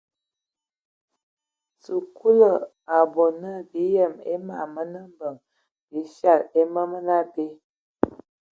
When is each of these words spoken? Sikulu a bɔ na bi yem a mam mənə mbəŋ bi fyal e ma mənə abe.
Sikulu 1.83 2.49
a 2.95 2.97
bɔ 3.13 3.25
na 3.41 3.51
bi 3.69 3.81
yem 3.95 4.13
a 4.31 4.33
mam 4.47 4.69
mənə 4.73 4.99
mbəŋ 5.11 5.35
bi 5.89 5.99
fyal 6.15 6.41
e 6.59 6.61
ma 6.73 6.83
mənə 6.91 7.13
abe. 7.21 7.45